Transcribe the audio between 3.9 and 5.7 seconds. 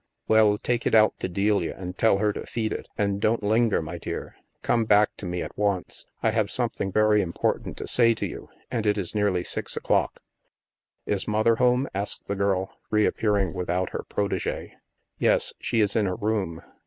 dear. Come back to me at